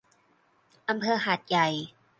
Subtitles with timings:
[0.89, 1.67] อำเภอหาดใหญ่